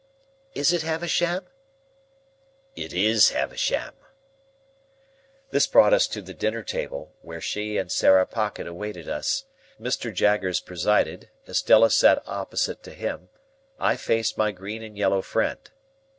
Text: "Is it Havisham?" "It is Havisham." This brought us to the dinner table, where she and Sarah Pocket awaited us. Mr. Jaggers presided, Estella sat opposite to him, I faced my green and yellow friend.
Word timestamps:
"Is 0.55 0.73
it 0.73 0.81
Havisham?" 0.81 1.45
"It 2.75 2.91
is 2.91 3.29
Havisham." 3.29 3.93
This 5.51 5.67
brought 5.67 5.93
us 5.93 6.07
to 6.07 6.23
the 6.23 6.33
dinner 6.33 6.63
table, 6.63 7.13
where 7.21 7.39
she 7.39 7.77
and 7.77 7.91
Sarah 7.91 8.25
Pocket 8.25 8.65
awaited 8.65 9.07
us. 9.07 9.45
Mr. 9.79 10.11
Jaggers 10.11 10.59
presided, 10.59 11.29
Estella 11.47 11.91
sat 11.91 12.23
opposite 12.25 12.81
to 12.81 12.95
him, 12.95 13.29
I 13.79 13.95
faced 13.95 14.39
my 14.39 14.51
green 14.51 14.81
and 14.81 14.97
yellow 14.97 15.21
friend. 15.21 15.59